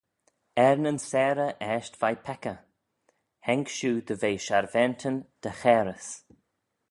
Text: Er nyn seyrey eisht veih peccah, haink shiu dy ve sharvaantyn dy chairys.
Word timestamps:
Er 0.65 0.75
nyn 0.81 0.99
seyrey 1.09 1.53
eisht 1.71 1.93
veih 2.01 2.21
peccah, 2.25 2.61
haink 3.45 3.67
shiu 3.75 3.93
dy 4.07 4.15
ve 4.21 4.31
sharvaantyn 4.45 5.17
dy 5.41 5.51
chairys. 5.59 6.07